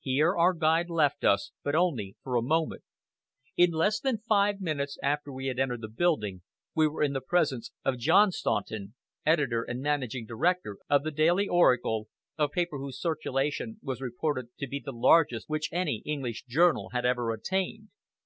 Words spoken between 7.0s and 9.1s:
in the presence of John Staunton,